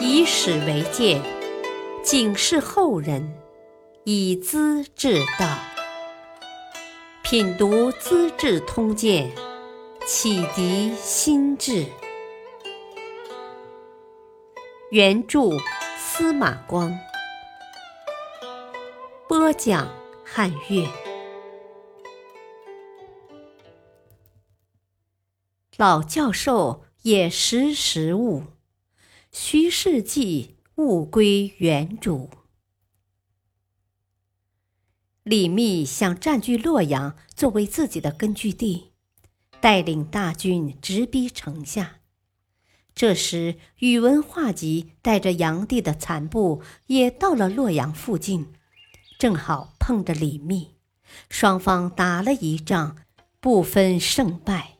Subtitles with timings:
[0.00, 1.20] 以史为鉴，
[2.02, 3.36] 警示后人，
[4.04, 5.58] 以资治道。
[7.22, 9.30] 品读《资治通鉴》，
[10.06, 11.84] 启迪心智。
[14.90, 15.50] 原著
[15.98, 16.96] 司马光，
[19.28, 19.88] 播讲
[20.24, 20.86] 汉乐。
[25.76, 28.44] 老教授也识时务，
[29.32, 32.30] 徐世绩物归原主。
[35.22, 38.92] 李密想占据洛阳作为自己的根据地，
[39.60, 41.96] 带领大军直逼城下。
[42.94, 48.54] 这时，宇文化及带着炀帝的残部也到了洛阳附近，
[49.18, 50.76] 正好碰着李密，
[51.28, 52.96] 双方打了一仗，
[53.40, 54.78] 不分胜败。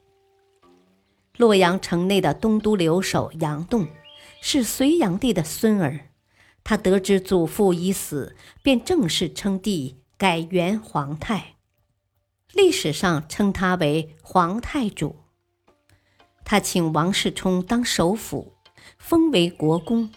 [1.37, 3.87] 洛阳城内的东都留守杨栋
[4.48, 6.10] 是隋炀帝的孙儿，
[6.62, 11.57] 他得知祖父已死，便正式称帝，改元皇太，
[12.52, 15.16] 历史上称他为皇太主。
[16.45, 18.52] 他请王世充当首辅，
[18.98, 20.12] 封为国公，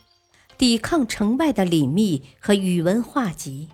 [0.59, 3.70] 抵抗城外的李密和宇文化及。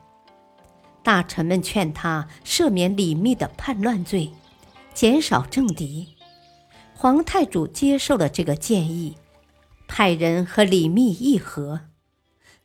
[1.03, 4.31] 大臣们劝他赦免李密的叛乱罪，
[4.93, 6.15] 减少政敌。
[6.93, 9.17] 皇太主接受了这个建议，
[9.87, 11.81] 派人和李密议和。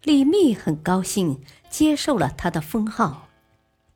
[0.03, 3.29] 李密很高兴，接受了他的封号，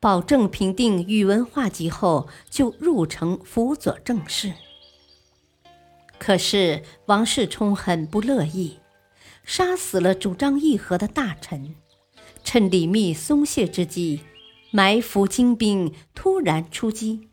[0.00, 4.52] 保证平定宇文化及后，就入城辅佐政事。
[6.18, 8.78] 可是王世充很不乐意，
[9.44, 11.74] 杀死了主张议和的大臣，
[12.42, 14.20] 趁李密松懈之际，
[14.70, 17.28] 埋伏精兵，突然出击。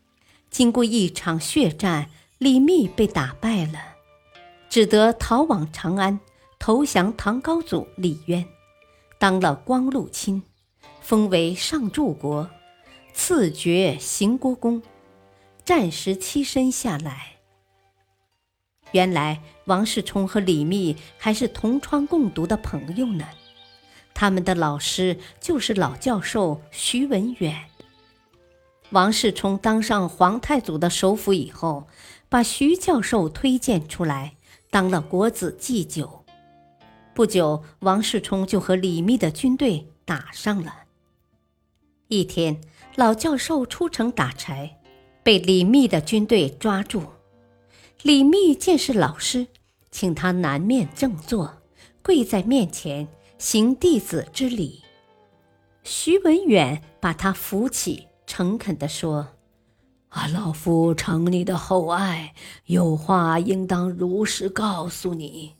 [0.50, 2.10] 经过一场血战。
[2.38, 3.91] 李密被打败了，
[4.72, 6.18] 只得逃往长安，
[6.58, 8.42] 投降唐高祖李渊，
[9.18, 10.42] 当了光禄卿，
[11.02, 12.48] 封为上柱国，
[13.12, 14.80] 赐爵行国公，
[15.62, 17.32] 暂时栖身下来。
[18.92, 23.28] 原来王世充和李密还是同窗共读的朋友呢，
[24.14, 27.62] 他们的老师就是老教授徐文远。
[28.88, 31.86] 王世充当上皇太祖的首辅以后。
[32.32, 34.36] 把徐教授推荐出来
[34.72, 36.24] 当了国子祭酒。
[37.12, 40.84] 不久，王世充就和李密的军队打上了。
[42.08, 42.58] 一天，
[42.96, 44.80] 老教授出城打柴，
[45.22, 47.02] 被李密的军队抓住。
[48.00, 49.48] 李密见是老师，
[49.90, 51.62] 请他南面正坐，
[52.02, 53.06] 跪在面前
[53.36, 54.82] 行弟子之礼。
[55.82, 59.28] 徐文远把他扶起，诚恳地说。
[60.12, 62.34] 啊，老夫承你的厚爱，
[62.66, 65.54] 有话应当如实告诉你。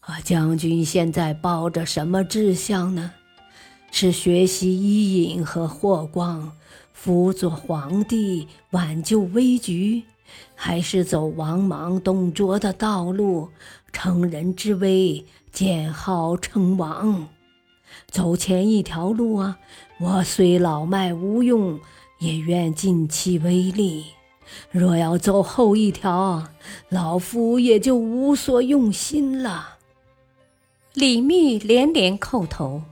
[0.00, 3.12] 啊，将军现在抱着什么志向呢？
[3.92, 6.50] 是学习伊尹和霍光，
[6.92, 10.02] 辅佐皇帝挽救危局，
[10.56, 13.50] 还是走王莽、董卓的道路，
[13.92, 17.28] 乘人之危，建号称王？
[18.08, 19.58] 走前一条路啊，
[20.00, 21.78] 我虽老迈无用。
[22.20, 24.06] 也愿尽其威力。
[24.70, 26.48] 若要走后一条，
[26.88, 29.78] 老夫也就无所用心了。
[30.94, 32.82] 李密连连叩头：“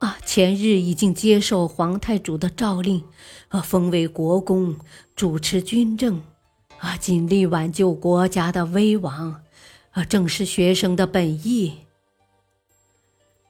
[0.00, 3.04] 啊，前日已经接受皇太主的诏令，
[3.48, 4.76] 啊，封为国公，
[5.14, 6.22] 主持军政，
[6.78, 9.42] 啊，尽力挽救国家的危亡，
[9.90, 11.80] 啊，正是学生的本意。”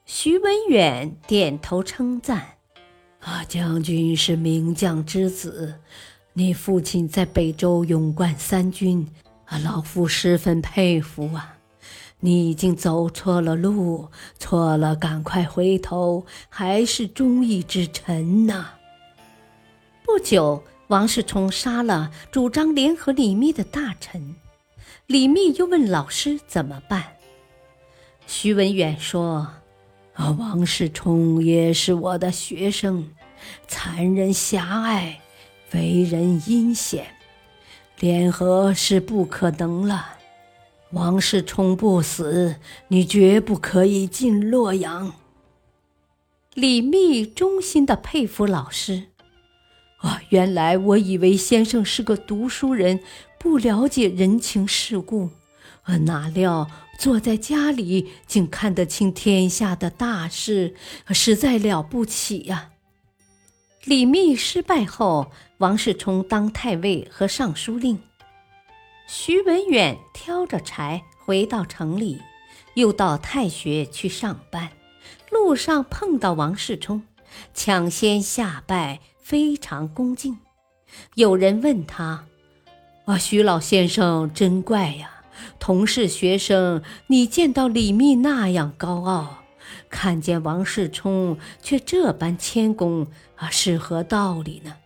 [0.05, 2.60] 徐文远点头称赞。
[3.21, 5.75] 啊，将军是名将之子，
[6.33, 9.07] 你父亲在北周勇冠三军，
[9.45, 11.57] 啊，老夫十分佩服啊！
[12.21, 14.09] 你已经走错了路，
[14.39, 18.71] 错了，赶快回头，还是忠义之臣呐！
[20.03, 24.35] 不久，王世充杀了主张联合李密的大臣，
[25.07, 27.05] 李密又问老师怎么办。
[28.27, 29.60] 徐文远说。
[30.21, 33.09] 啊，王世充也是我的学生，
[33.67, 35.19] 残忍狭隘，
[35.73, 37.07] 为人阴险，
[37.99, 40.19] 联合是不可能了。
[40.93, 42.57] 王世充不死，
[42.89, 45.15] 你绝不可以进洛阳。
[46.53, 49.05] 李密衷心的佩服老师。
[50.01, 53.01] 啊，原来我以为先生是个读书人，
[53.39, 55.31] 不了解人情世故。
[55.83, 56.69] 啊，哪料
[56.99, 60.75] 坐在家里竟看得清天下的大事，
[61.09, 62.71] 实在了不起呀！
[63.85, 67.99] 李密失败后，王世充当太尉和尚书令，
[69.09, 72.21] 徐文远挑着柴回到城里，
[72.75, 74.71] 又到太学去上班，
[75.31, 77.03] 路上碰到王世充，
[77.55, 80.39] 抢先下拜，非常恭敬。
[81.15, 82.27] 有人问他
[83.07, 85.20] ：“啊，徐老先生真怪呀！
[85.59, 89.45] 同是学生，你见到李密那样高傲，
[89.89, 93.07] 看见王世充却这般谦恭，
[93.37, 94.77] 啊，是何道理呢？”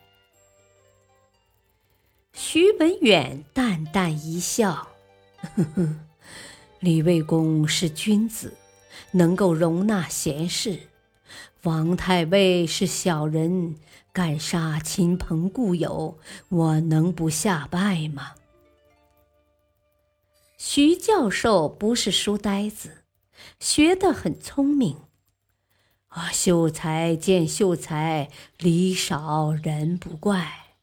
[2.35, 4.89] 徐文远淡淡一笑
[5.57, 5.89] ：“呵呵，
[6.81, 8.55] 李卫公是君子，
[9.13, 10.89] 能够容纳贤士；
[11.63, 13.77] 王太尉是小人。”
[14.15, 16.17] 敢杀亲朋故友，
[16.49, 18.35] 我能不下拜吗？
[20.67, 23.05] 徐教授不是书呆子，
[23.61, 24.97] 学得很聪明。
[26.07, 30.77] 啊，秀才见秀才，礼少人不怪。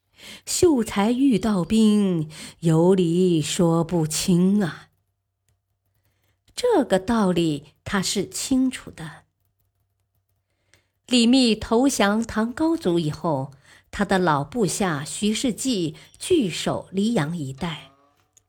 [0.45, 2.29] 秀才遇到兵，
[2.59, 4.89] 有理说不清啊。
[6.55, 9.23] 这个道理他是清楚的。
[11.07, 13.51] 李密投降唐高祖以后，
[13.89, 17.90] 他的老部下徐世绩据守黎阳一带，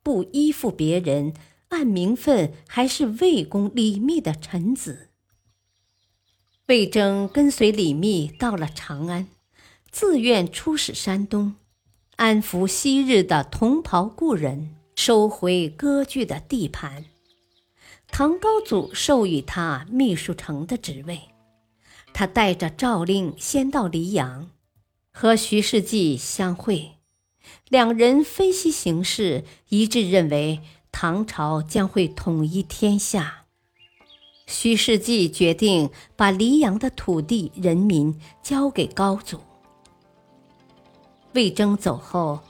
[0.03, 1.33] 不依附别人，
[1.69, 5.09] 按名分还是魏公李密的臣子。
[6.67, 9.27] 魏征跟随李密到了长安，
[9.89, 11.55] 自愿出使山东，
[12.17, 17.05] 安抚昔日的同袍故人，收回割据的地盘。
[18.07, 21.21] 唐高祖授予他秘书丞的职位。
[22.13, 24.51] 他带着诏令先到黎阳，
[25.11, 26.92] 和徐世绩相会。
[27.69, 30.61] 两人分析形势，一致认为
[30.91, 33.45] 唐朝将会统一天下。
[34.45, 39.39] 徐世绩决定把黎阳的土地、人民交给高祖。
[41.33, 42.41] 魏征走后，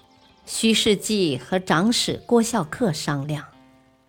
[0.46, 3.46] 徐世绩和长史郭孝恪商量：“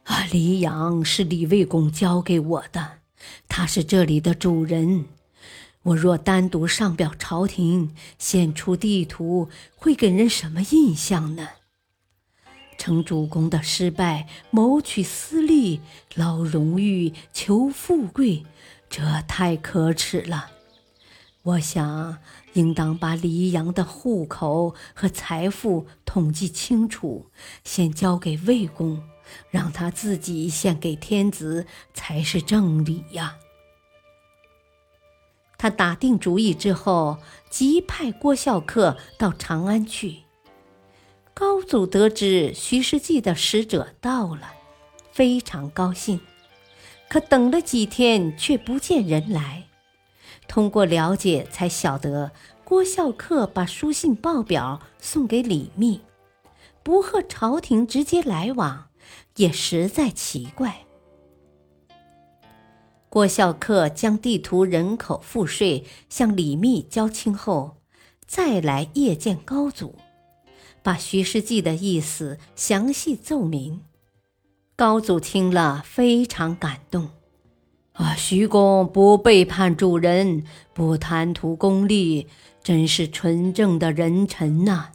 [0.05, 2.99] 啊，黎阳是李卫公交给我的，
[3.47, 5.05] 他是这里的主人。”
[5.85, 11.49] 我若单独上表朝廷，献出地图，会给人什么印象呢？
[12.79, 15.81] 成主公的失败，谋取私利，
[16.15, 18.45] 捞荣誉，求富贵，
[18.89, 20.51] 这太可耻了。
[21.43, 22.17] 我想，
[22.55, 27.31] 应当把黎阳的户口和财富统计清楚，
[27.63, 29.03] 先交给魏公，
[29.51, 33.37] 让他自己献给天子，才是正理呀。
[35.57, 37.19] 他打定主意之后，
[37.49, 40.25] 即派郭孝恪到长安去。
[41.33, 44.53] 高祖得知徐世绩的使者到了，
[45.11, 46.21] 非常高兴。
[47.09, 49.65] 可等了几天，却不见人来。
[50.47, 52.33] 通过了解，才晓得
[52.65, 56.01] 郭孝恪把书信报表送给李密，
[56.83, 58.89] 不和朝廷直接来往，
[59.37, 60.85] 也实在奇怪。
[63.15, 67.77] 郭孝恪将地图、人口、赋税向李密交清后，
[68.27, 69.95] 再来谒见高祖，
[70.83, 73.83] 把徐世绩的意思详细奏明。
[74.75, 77.11] 高祖听了非常感动，
[77.93, 82.27] 啊，徐公不背叛主人，不贪图功利，
[82.65, 84.91] 真是纯正的人臣呐。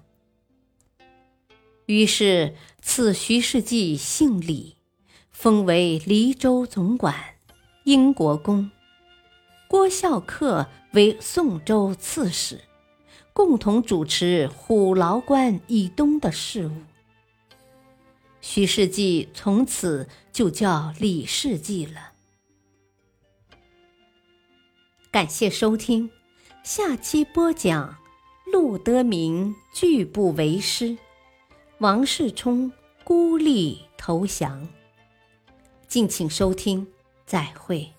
[1.85, 4.75] 于是赐徐世绩姓李，
[5.31, 7.15] 封为黎州总管。
[7.89, 8.69] 英国公
[9.67, 12.61] 郭孝恪为宋州刺史，
[13.33, 16.71] 共同主持虎牢关以东的事务。
[18.41, 22.11] 徐世绩从此就叫李世绩了。
[25.09, 26.11] 感谢收听，
[26.61, 27.97] 下期播讲
[28.53, 30.95] 陆德明拒不为师，
[31.79, 32.71] 王世充
[33.03, 34.67] 孤立投降。
[35.87, 36.85] 敬请收听。
[37.29, 37.98] 再会。